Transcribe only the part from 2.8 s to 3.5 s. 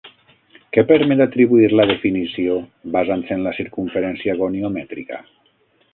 basant-se en